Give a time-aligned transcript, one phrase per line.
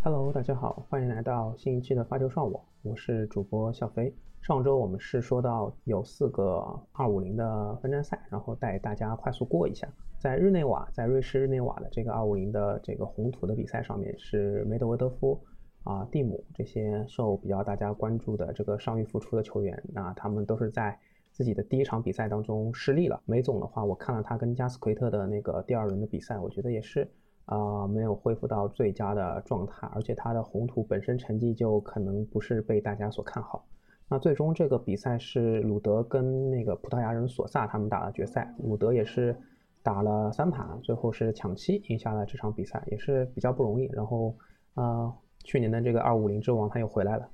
[0.00, 4.14] Hello，大家好，欢迎来到新一期的发球上网，我是主播小飞。
[4.40, 9.88] 上周我们是说到有四个二五零的分站赛，然后带大家快速过一下。
[10.16, 15.38] 在日内瓦，在瑞士日内瓦的这个二五零的这个红土的比赛上面，是梅德韦德夫
[15.82, 20.96] 啊、蒂姆这些受比较大家关注的这个伤愈复出的球员，那他们都是在
[21.32, 23.20] 自己的第一场比赛当中失利了。
[23.26, 27.10] 梅总的话，我看了他跟加斯奎特的那个第二轮的比赛，我觉得也是。
[27.48, 33.64] 啊，没有恢复到最佳的状态，而且他的红土本身成绩就可能不是被大家所看好。
[34.06, 39.34] 那最终这个比赛是鲁德跟那个葡萄牙人索萨他们打了决赛，鲁德也是
[39.82, 43.86] 打了三盘，最后是抢七赢下了这场比赛，也是比较不容易。
[43.94, 44.36] 然后，
[44.74, 45.10] 呃，
[45.42, 47.26] 去年的这个二五零之王他又回来了。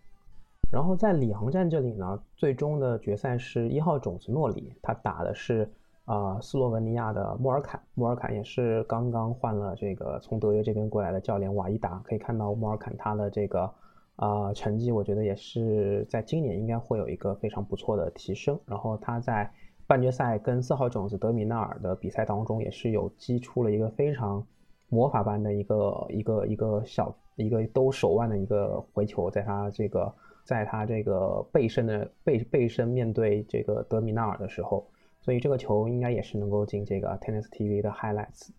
[0.73, 5.69] 然后在里昂站这里呢，最终的决赛是一号种子诺里，他打的是。
[6.05, 11.99] 啊，斯洛文尼亚的莫尔坎，莫尔坎也是刚刚换了这个从德约这边过来的教练瓦伊达。
[12.05, 13.73] 可以看到莫尔坎他的这个
[14.17, 18.61] 啊成绩，我觉得也是在今年应该会有一个非常不错的提升。
[18.67, 19.51] 然后他在
[19.87, 24.47] 半决赛跟四号种子德米纳尔的比赛当中，也是有击出了一个非常
[24.91, 34.87] 魔法般的一个一个一个小一个兜手腕的一个回球，在他这个在他这个背身的背背身面对这个德米纳尔的时候。
[35.25, 38.51] 所以这个球应该也是能够进这个 Tennis TV 的 Highlights。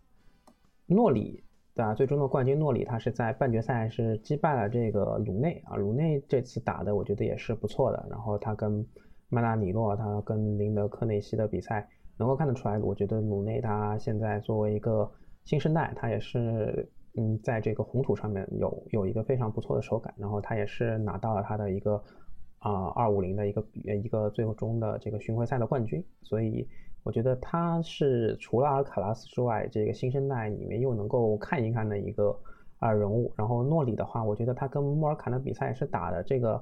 [0.87, 1.43] 诺里
[1.75, 1.93] 对吧？
[1.93, 5.75] 最终的冠军诺里，他是在半决赛是击败了这个鲁内啊。
[5.75, 8.03] 鲁内这次打的我觉得也是不错的。
[8.09, 8.83] 然后他跟
[9.29, 11.87] 曼纳尼诺，他跟林德科内西的比赛
[12.17, 15.07] 能够看得出来，我觉得鲁内他现在作为一个
[15.43, 20.11] 新生代，他也是嗯在这个红土上面有有一个非常不错的手感。
[20.17, 22.03] 然后他也是拿到了他的一个。
[22.65, 23.63] 啊，二五零的一个
[24.03, 26.67] 一个最终的这个巡回赛的冠军，所以
[27.03, 32.35] 我觉得他是除了阿尔卡拉斯之外，这个新生代里面又能够看一看的一个
[32.79, 33.31] 啊人物。
[33.37, 36.59] 然后诺里的话，我觉得他跟莫尔坎的比赛是打的这个，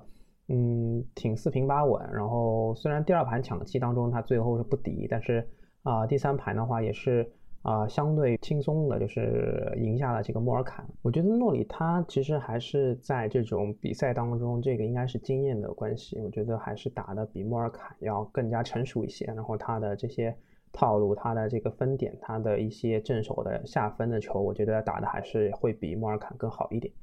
[0.50, 2.06] 嗯，挺四平八稳。
[2.12, 5.48] 然后虽然第二盘抢七当中他最后是不敌，但是
[5.84, 7.32] 啊第三盘的话也是。
[7.64, 10.86] 啊，相对轻松的，就是赢下了这个莫尔坎。
[11.02, 16.20] 我觉得诺里他其实还是在这种比赛当中，这个应该是经验的关系。
[16.20, 19.26] 我觉得还是打的比莫尔坎要更加成熟一些。
[19.28, 20.36] 然后他的这些
[20.74, 26.94] 套路，他的这个分点，他的一些正手的下分的球，我觉得打的还是会比莫尔坎更好一点。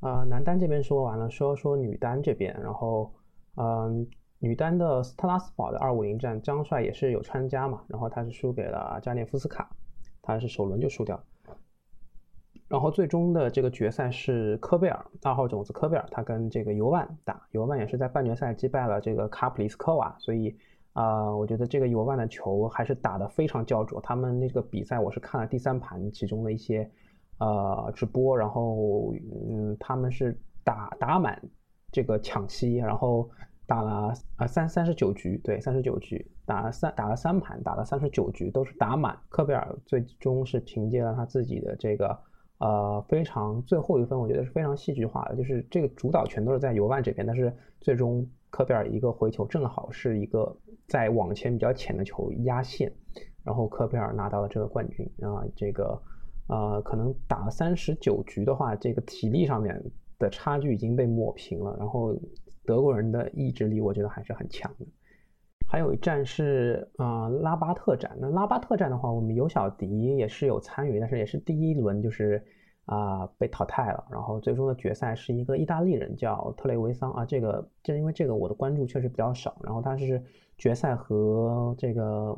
[0.00, 2.52] 啊，男单这边说完了，说说女单这边。
[2.60, 3.12] 然后，
[3.56, 4.04] 嗯，
[4.40, 7.84] 女单的斯特拉斯堡的二五零战，张帅也是有参加嘛。
[7.86, 9.70] 然后他是输给了加涅夫斯卡。
[10.26, 11.22] 他是首轮就输掉，
[12.66, 20.56] 然后最终的这个决赛是科贝尔二号种子科贝尔，他跟这个尤万打，尤万也是在半决赛击败了这个卡普里斯科娃，所以
[20.94, 24.00] 啊，我觉得这个尤万的球还是打得非常焦灼。
[24.00, 26.90] 他们那个比赛我是看了第三盘其中的一些
[27.38, 29.12] 呃直播，然后
[29.50, 31.40] 嗯，他们是打打满
[31.92, 33.28] 这个抢七，然后。
[33.66, 39.18] 打了啊三三十九局，对三十九局打了三打了三盘，打了三十九局都是打满。
[39.30, 42.18] 科贝尔最终是凭借了他自己的这个
[42.58, 50.54] 呃非常最后一分，我觉得是非常戏剧化的，就是这个主导权都是在尤万这边，但是最终科贝尔一个回球正好是一个
[50.86, 52.92] 在网前比较浅的球压线，
[53.42, 55.98] 然后科贝尔拿到了这个冠军啊，这个
[56.48, 59.82] 呃可能打了三十九局的话，这个体力上面
[60.18, 62.14] 的差距已经被抹平了，然后。
[62.64, 64.86] 德国人的意志力，我觉得还是很强的。
[65.66, 72.44] 还有一站是啊拉巴特站，那拉巴特站的话，我们尤小迪也是有参与，但是也是第一轮就是
[72.84, 74.04] 啊被淘汰了。
[74.10, 79.56] 然后最终的决赛是一个意大利人叫特雷维桑啊，这个就是因为这个我的关注确实比较少。
[79.64, 80.22] 然后他是
[80.58, 82.36] 决赛和这个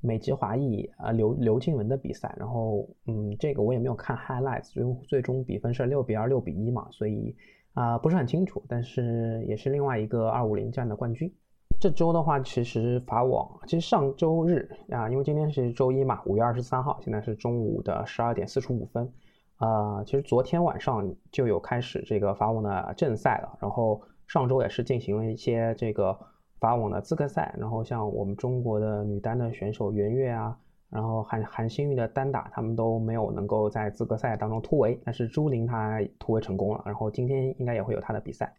[0.00, 7.34] 美籍华裔啊刘刘静文的比赛，然后嗯这个我也没有看 highlights，最最终比分是六比二六比一嘛，所以。
[7.74, 11.32] 啊，不是很清楚，但是也是另外一个二五零站的冠军。
[11.80, 19.12] 这周的话，其实法网，其实上周日啊，因为今天是周一嘛，五月二十三号，现在是中午的十二点四十五分。
[19.56, 26.18] 啊，其实昨天晚上就有开始这个法网的正赛了，然后上周也是进行了一些这个
[26.60, 30.58] 法网的资格赛，然后像我们中国的女单的选手袁悦啊，
[30.94, 38.54] 然后韩韩星玉的单打他们都没有能够在资格赛当中突围，但是朱琳她突围成功了，然后今天应该也会有她的比赛。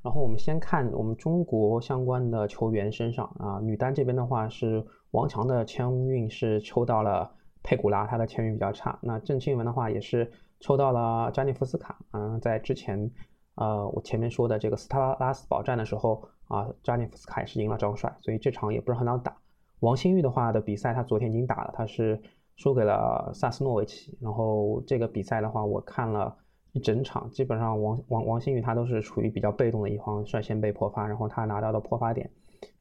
[0.00, 7.28] 然后我们先看我们中国相关的球员身上啊，女单这边的话是王强的签运是抽到了
[7.64, 8.96] 佩古拉，她的签运比较差。
[9.02, 10.30] 那郑钦文的话也是
[10.60, 13.10] 抽到了扎尼夫斯卡，嗯，在之前
[13.56, 19.36] 呃我前面说的这个斯特拉斯堡站的时候啊，扎尼夫斯卡也是赢了张帅，所以这场也不是很好打。
[19.80, 22.20] 王新玉的话的比赛，他昨天已经打了，他是
[22.56, 24.16] 输给了萨斯诺维奇。
[24.20, 26.36] 然后这个比赛的话，我看了。
[26.72, 32.30] 一整场基本上王王王新玉他都是处于比较被动的一方，率先被破发，然后他拿到的破发点，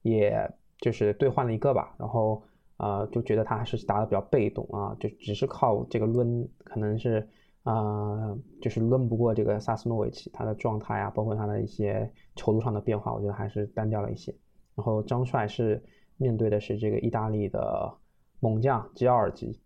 [0.01, 0.37] 也
[0.79, 2.43] 就是兑换了一个吧，然后
[2.75, 7.25] 呃就觉得他还是打的比较被动啊，就只是靠这个抡，可能是
[7.63, 14.35] 啊就是抡不过这个萨斯诺维奇，他的状态啊，包括他的一些球路上的变化，我觉得还是单调了一些。
[14.75, 15.81] 然后张帅是
[16.17, 17.93] 面对的是这个意大利的
[18.39, 19.59] 猛将吉奥尔吉。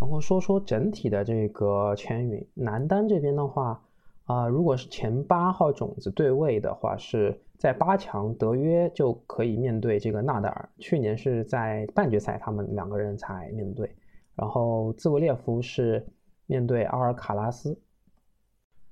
[0.00, 3.80] 然后说说整体的这个签运，男单这边的话，
[4.24, 10.68] 啊，如果是前八号种子对位的话，是在八强，德约就可以面对这个纳达尔。
[10.78, 13.94] 去年是在半决赛，他们两个人才面对。
[14.34, 16.04] 然后兹维列夫是
[16.46, 17.78] 面对阿尔卡拉斯。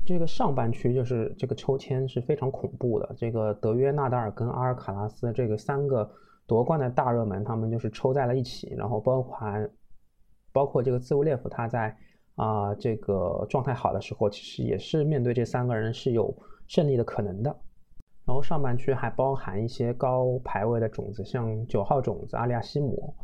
[0.07, 3.15] 这个上半区就是这个抽签是非常恐怖的。
[3.17, 6.09] 这个德约、纳达尔跟阿尔卡拉斯这个三个
[6.53, 9.67] 夺冠的大热门，他们就是抽在了一起，然后包含。
[10.53, 11.97] 包括这个兹维列夫，他在
[12.35, 16.31] 啊这个状态好的时候，其实也是面对这三个人是有
[16.67, 17.49] 胜利的可能的。
[18.27, 23.15] 然后上半区还包含一些高排位的种子，像九号种子阿利亚西姆，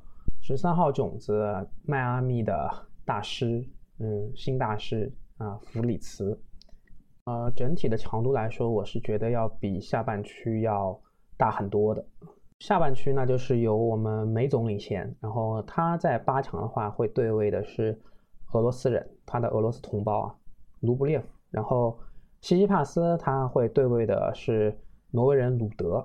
[0.40, 1.44] 十三号种子
[1.84, 2.70] 迈阿密的
[3.04, 3.62] 大师，
[3.98, 6.40] 嗯，新大师啊弗里茨。
[7.26, 10.98] 呃，整体的强度来说，我是觉得要比下半区要
[11.36, 12.02] 大很多的。
[12.60, 17.96] 下半区那就是由我们梅总领衔，然后他在八强的话会对位的是
[18.52, 20.34] 俄罗斯人，他的俄罗斯同胞啊，
[20.80, 21.26] 卢布列夫。
[21.50, 21.96] 然后
[22.40, 24.76] 西西帕斯他会对位的是
[25.12, 26.04] 挪威人鲁德。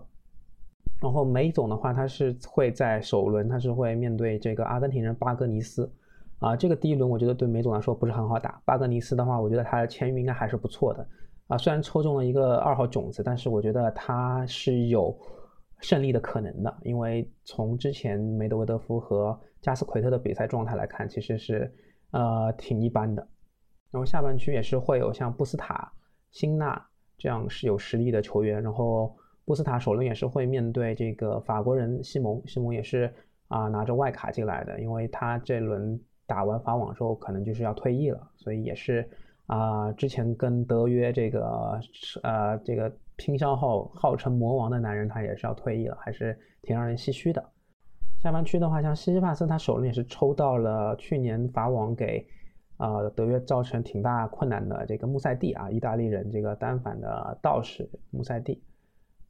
[1.01, 5.91] 然后梅总的话，他是会在首轮他是会面对这个阿根廷人巴格尼斯
[6.38, 8.61] 啊，这个第一轮我觉得对梅总来说不是很好打。
[8.63, 11.05] 巴格尼斯的话，我觉得他的签运应该还是不错的
[11.47, 15.17] 啊，虽然抽中了一个二号种子，但是我觉得他是有。
[15.80, 21.70] 胜利的可能的，因为从之前梅德韦德夫和加斯奎特的比赛状态来看，其实是
[22.12, 23.28] 呃挺一般的。
[23.92, 25.92] 然后下半区也是会有像布斯塔、
[26.31, 26.81] 辛纳
[27.18, 28.64] 这样是有实力的球员。
[28.64, 29.14] 然后
[29.46, 33.14] 布斯塔首轮也是会面对这个法国人西蒙，西蒙也是
[33.50, 39.08] 啊拿着外卡进来的，因为他这轮打完法网之后可能就是要退役了，所以也是
[39.48, 41.80] 啊之前跟德约这个
[42.24, 42.90] 呃这个。
[43.15, 47.44] 拼消号号称魔王的男人，他也是要退役了，还是挺让人唏嘘的。
[48.19, 52.25] 下半区的话，像西西帕斯，他首轮也是抽到了去年法网给
[52.77, 58.63] 啊德约造成挺大困难的这个穆塞蒂啊，意大利人这个单反的道士穆塞蒂。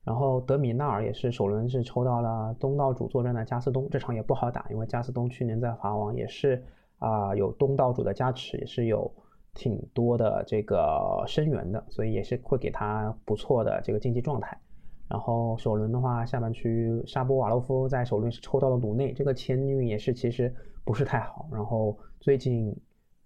[0.04, 6.64] 然后德米纳尔也是首轮是抽到了东道主作战的加斯东，这场也不好打，因为加斯东去年在法网也是
[7.00, 9.12] 啊有东道主的加持，也是有。
[9.54, 14.60] 挺多的这个声援的，所以也是会给他不错的这个竞技状态。
[15.08, 20.52] 然后首轮的话，下半区沙波瓦洛夫在首轮是抽到了鲁内，这个签运也是其实
[20.84, 21.48] 不是太好。
[21.52, 22.76] 然后最近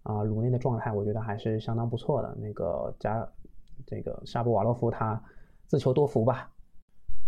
[0.04, 2.36] 啊，鲁内的状态我觉得还是相当不错的。
[2.42, 3.25] 那个加
[3.86, 5.22] 这个沙波瓦洛夫他
[5.68, 6.52] 自求多福吧。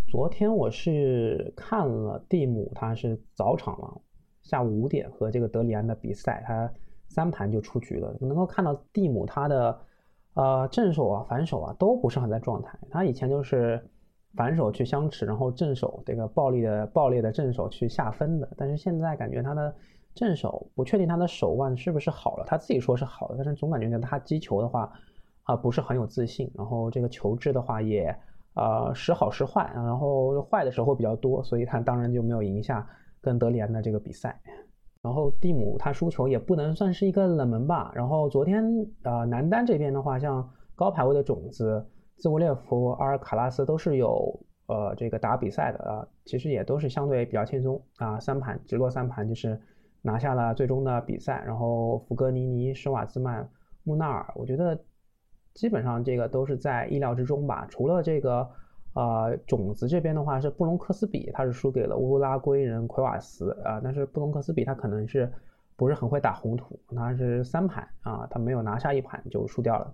[0.10, 4.02] 昨天我是看了蒂姆，他是早场了，
[4.42, 6.70] 下午五点和这个德里安的比赛，他。
[7.10, 9.80] 三盘就出局了，能够看到蒂姆他的，
[10.36, 12.78] 呃正手啊反手啊都不是很在状态。
[12.90, 13.84] 他以前就是
[14.36, 18.48] 反手去相持，然后正手这个暴力的爆裂的正手去下分的。
[18.56, 19.76] 但是现在感觉他的
[20.14, 24.92] 正手不确定他的手腕是不是好了，他自己说是好的，但是总感觉他击球的话
[25.44, 26.50] 啊不是很有自信。
[26.56, 28.16] 然后这个球质的话也
[28.54, 32.88] 呃时好时坏，然后坏的时候比较多，所以他当然就没有赢下
[33.20, 34.40] 跟德里安的这个比赛。
[35.02, 37.92] 然后蒂姆他输球也不能算是一个冷门吧。
[37.96, 38.64] 然后昨天
[39.04, 41.86] 呃男单这边的话，像高排位的种子
[42.18, 49.60] 兹维列夫、阿尔卡拉斯都是有呃这个打比赛的啊，其实也都是相对比较轻松啊，三盘直落三盘就是
[50.02, 51.44] 拿下了最终的比赛。
[51.46, 53.50] 然后福格尼尼、施瓦兹曼、
[53.84, 54.78] 穆纳尔，我觉得
[55.54, 58.50] 基本上这个都是在意料之中吧，除了这个。
[58.94, 63.80] 啊，种子这边的话是布隆克斯比，他是输给了乌拉圭人奎瓦斯啊。
[63.84, 65.32] 但是布隆克斯比他可能是
[65.76, 69.94] 不是很会打红土，他是三盘啊，他没有拿下一盘就输掉了。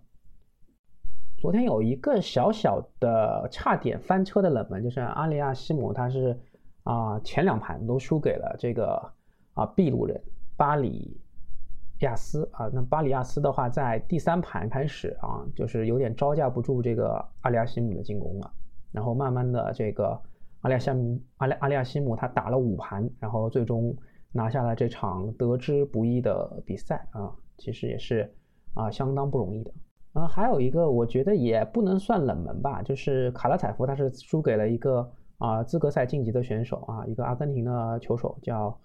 [1.37, 6.39] 昨天有一个小小的差点翻车的冷门，就是阿里亚西姆，他是
[6.83, 9.11] 啊前两盘都输给了这个
[9.53, 10.19] 啊秘鲁人
[10.55, 11.19] 巴里
[11.99, 12.67] 亚斯啊。
[12.73, 18.51] 那巴里亚斯的话，在第三盘开始啊，就是有点招架不住这个阿里亚西姆的进攻了。
[18.95, 20.19] 然后慢慢的，这个
[20.61, 23.93] 阿里亚西姆阿里阿里亚西姆他打了五盘，然后最终
[24.31, 28.33] 拿下了这场得之不易的比赛啊，其实也是
[28.73, 29.71] 啊相当不容易的。
[30.13, 38.79] 啊，还有一个我觉得也不能算冷门吧，就是卡拉采夫他是输给了一个啊资格赛晋级的选手啊，一个阿根廷的球手叫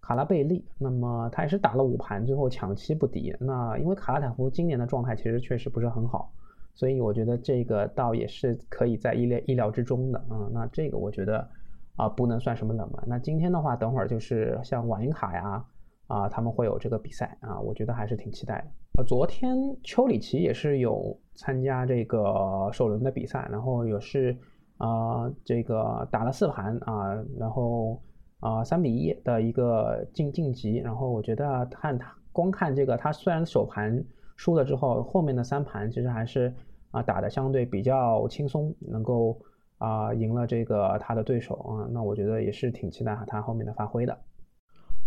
[0.00, 0.64] 卡拉贝利。
[0.78, 3.34] 那么他也是打了五盘，最后抢七不敌。
[3.40, 6.32] 那因为卡拉采夫今年的状态其实确实不是很好。
[6.76, 10.46] 所以我觉得这个倒也是可以在意料意料之中的啊。
[10.52, 11.48] 那这个我觉得
[11.96, 13.02] 啊不能算什么冷门。
[13.06, 15.64] 那今天的话，等会儿就是像瓦林卡呀
[16.06, 18.66] 啊，他们会有这个比赛啊，我觉得还是挺期待的。
[18.98, 24.36] 呃，昨天丘里奇也是有参加这个首轮的比赛，然后也是
[24.76, 27.98] 啊这个打了四盘啊，然后
[28.40, 30.76] 啊三比一的一个晋晋级。
[30.76, 34.04] 然后我觉得看他光看这个，他虽然首盘。
[34.36, 36.52] 输了之后，后面的三盘其实还是
[36.90, 39.36] 啊打的相对比较轻松，能够
[39.78, 44.18] 啊赢了这个他的对手啊，那我觉得也是挺期待他后面的发挥的。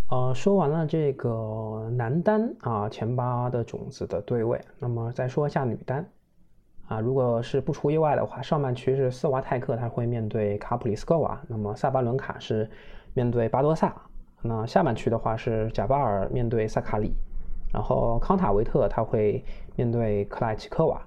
[0.09, 6.03] 呃，说完了这个男单啊前八的种子的对位，那么再说一下女单
[6.87, 12.67] 啊，如果是不出意外的话，上半区是斯瓦泰克他会面对卡普里斯科娃，那么萨巴伦卡是
[13.13, 13.95] 面对巴多萨，
[14.41, 17.13] 那下半区的话是贾巴尔面对萨卡里。
[17.71, 19.43] 然后康塔维特他会
[19.75, 21.01] 面对克莱奇科娃，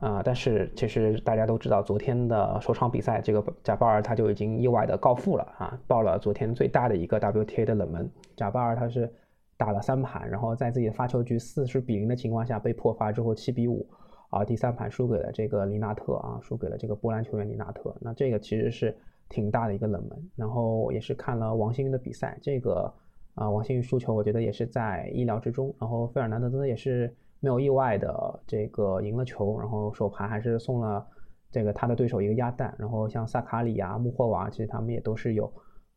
[0.00, 8.10] 啊，但是其实大家都知道，昨天的首场比赛，这个贾巴尔他就已经意外的告负了啊，报了昨天最大的一个 WTA 的冷门。
[8.36, 9.10] 贾巴尔他是
[9.56, 13.88] 打了三盘，然后在自己的发球局四十比零的情况下被破发之后七比五，
[14.28, 17.96] 啊，第三盘输给了这个林纳特啊，输给了这个波兰球员林纳特。
[17.98, 18.94] 那这个其实是
[19.30, 20.30] 挺大的一个冷门。
[20.36, 22.92] 然后也是看了王欣瑀的比赛，这个。
[23.38, 25.72] 啊，王欣瑀输球，我觉得也是在意料之中。
[25.78, 31.06] 然后费尔南德兹也是没有意外的这个赢了球，然后首盘还是送了
[31.48, 32.74] 这个他的对手一个鸭蛋。
[32.76, 35.48] 然后像萨卡里啊、穆霍娃，其实他们也都是有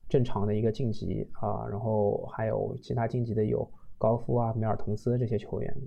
[0.08, 1.66] 正常的一个晋级啊。
[1.68, 3.68] 然后还有其他晋级的有
[3.98, 5.78] 高夫啊、梅尔滕斯这些球员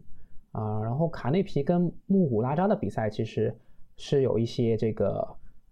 [0.51, 0.83] 啊。
[0.83, 3.57] 然后卡内皮跟穆古拉扎的比赛其实
[3.97, 5.25] 是有一些这个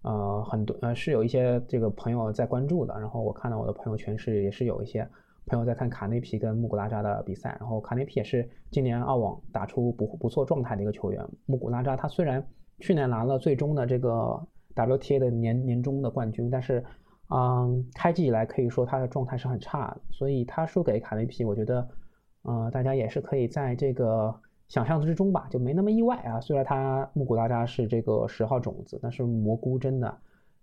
[0.03, 2.97] 呃很多呃是有一些这个朋友在关注的。
[3.01, 5.05] 然后我看到我的朋友圈是也是有一些。
[5.47, 11.23] 朋友在看卡内皮跟穆古拉扎的比赛，然后卡内皮也是今年澳网打出不不错状态的一个球员。
[11.47, 12.47] 穆古拉扎他虽然
[12.79, 14.41] 去年拿了最终的这个
[14.75, 16.83] WTA 的年年终的冠军，但是，
[17.29, 21.87] 嗯，开季以来可以说他的状态是很差的，所以他输给卡内皮，我觉得，
[22.43, 24.35] 呃，大家也是可以在这个
[24.69, 26.41] 想象之中吧，就没那么意外啊。
[26.41, 30.17] 虽然他穆古拉扎是这个十号种子，但是蘑菇真的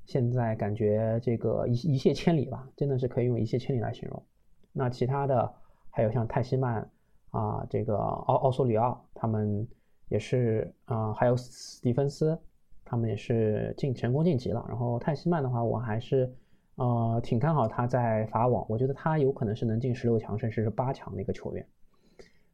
[0.06, 4.24] 现在感觉这个一一泻千里吧，真的是可以用一泻千里来形容。
[4.72, 5.54] 那其他的
[5.90, 6.90] 还有像泰西曼
[7.32, 9.68] 啊，这个奥奥索里奥，他们
[10.08, 12.38] 也是啊，还有史蒂芬斯，
[12.86, 14.66] 他们也是进成功晋级了。
[14.68, 16.34] 然后泰西曼的话，我还是
[16.76, 21.68] 呃挺看好他在法网，我觉得他有可能是能进十六强甚至是八强的一个球员。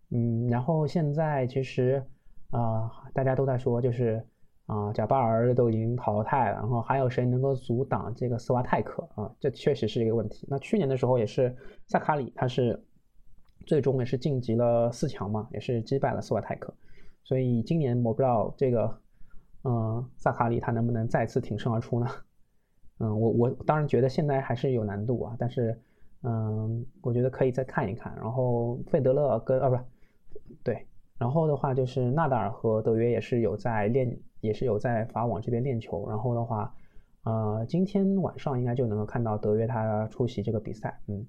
[0.10, 2.06] 嗯，然后现在其实
[2.52, 4.26] 啊，大家都在说就是。
[4.66, 9.32] 啊，贾巴尔都已经淘汰了，然后还有谁能够阻挡这个斯瓦泰克啊？
[9.40, 10.48] 这确实是一个问题。
[10.50, 11.56] 那去年的时候也是
[11.86, 12.84] 萨卡里，他是
[13.68, 16.74] 最终也是晋级了四强嘛，也是击败了斯瓦泰克。
[17.24, 19.00] 所以今年我不知道这个，
[19.66, 22.08] 嗯，萨卡里他能不能再次挺身而出呢？
[22.98, 25.80] 嗯，我我当然觉得现在还是有难度啊，但是
[26.24, 28.16] 嗯，我觉得可以再看一看。
[28.16, 29.82] 然后费德勒跟啊不是
[30.64, 30.88] 对，
[31.20, 34.10] 然后的话就是纳达尔和德约也是有在练。
[34.46, 36.74] 也是有在法网这边练球，然后的话，
[37.24, 41.00] 呃，今天晚上应该就能够看到德约他出席这个比赛。
[41.08, 41.25] 嗯，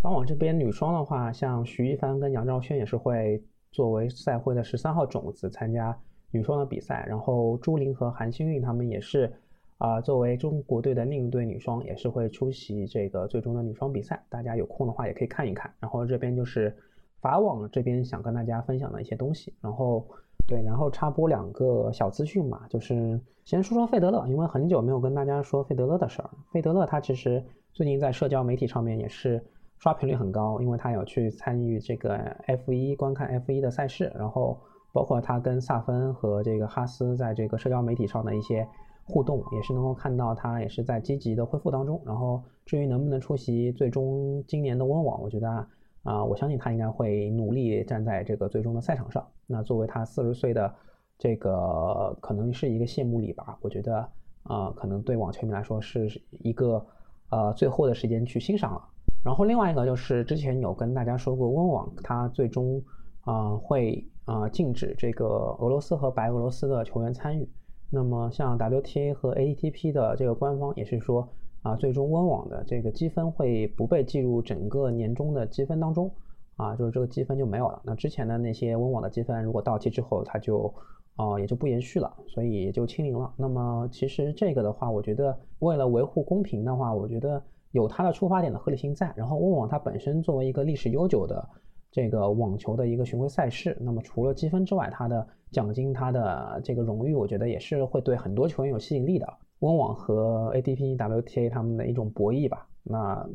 [0.00, 3.42] 法网这边女双的话，像徐一帆跟杨兆轩也是会
[3.72, 5.98] 作为赛会的十三号种子参加
[6.30, 9.32] 女双的比赛，然后朱琳和韩星韵他们也是
[9.78, 14.24] 啊，作为中国队的另一队女双也是会出席这个最终的女双比赛。
[14.28, 15.72] 大家有空的话也可以看一看。
[15.80, 16.76] 然后这边就是
[17.20, 20.06] 法网这边想跟大家分享的一些东西，然后。
[20.46, 26.30] 对，然后插播两个小资讯嘛，就是先说说费德勒，因为很久没有跟大家说费德勒的事儿。
[26.52, 29.42] 费德勒他其实最近在社交媒体上面也是
[29.78, 32.14] 刷屏率很高，因为他有去参与这个
[32.46, 34.60] F 一观看 F 一的赛事，然后
[34.92, 38.68] 包括他跟萨芬和这个哈斯在这个社交媒体上的一些
[39.04, 42.00] 互动，也是能够看到他也是在积极的恢复当中。
[42.04, 45.66] 然后至于能不能出席最终今年的温网，我觉得。
[46.04, 49.26] 啊，我相信他应该会努力站在这个最终的赛场上。
[49.46, 50.74] 那作为他四十岁的
[51.18, 53.56] 这个，可能是一个谢幕礼吧。
[53.60, 54.08] 我觉得，
[54.44, 56.84] 啊，可能对网球迷来说是一个，
[57.30, 58.82] 呃，最后的时间去欣赏了。
[59.24, 62.82] 然后另外一个就是之前有跟大家说过，温网它最终
[63.22, 65.26] 啊会啊禁止这个
[65.58, 67.48] 俄罗斯和白俄罗斯的球员参与。
[67.90, 71.28] 那么像 WTA 和 ATP 的这个官方也是说
[71.62, 76.10] 啊，最终温网的这个积分会不被计入整个年终的积分当中
[76.56, 77.80] 啊，就是这个积分就没有了。
[77.84, 80.72] 那之前的那些温网的积分如果到期之后，它就
[81.16, 83.32] 啊也就不延续了，所以也就清零了。
[83.36, 87.42] 那么其实这个的话，我觉得为了维护公平的话，我觉得。
[87.74, 91.44] 有它的出发点的合理性在，然后温网它本身作为一个历史悠久的
[91.90, 99.26] 这个网球的一个巡回赛事，那么除了积分之外，它的奖金、它的这个荣誉，我觉得也是会对很多球员有吸引力的。
[99.58, 102.64] 温网和 ATP、WTA 他们的一种博弈吧。
[102.84, 103.28] 那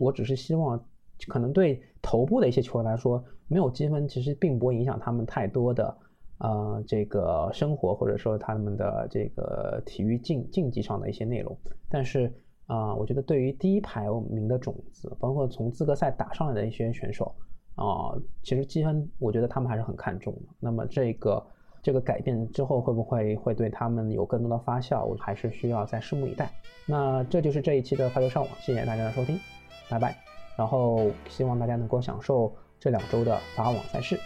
[0.00, 0.78] 我只是希望，
[1.26, 5.96] 可能对头部的一些球员来说，没有积分其实并不会影响他们太多的
[6.38, 11.56] 呃这个生活，或者说他们的这个体育竞竞技上的一些内容，
[11.88, 12.32] 但是。
[12.68, 17.34] 啊，我觉得对于第一排名的种子，包括从资格赛打上来的一些选手，
[17.76, 20.42] 啊，其实积分我觉得他们还是很看重的。
[20.60, 21.42] 那么这个
[21.82, 26.52] 这个改变之后会不会会对他们有更多的发酵，我还是需要再拭目以待。
[26.84, 29.38] 那这就是这一期的发球上网，谢谢大家的收听，
[29.88, 30.27] 拜拜。
[30.58, 34.18] 然后希望大家能够享受这两周的法网赛事。